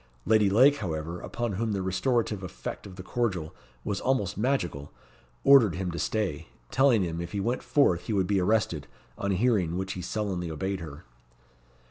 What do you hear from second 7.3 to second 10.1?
he went forth he would be arrested, on hearing which he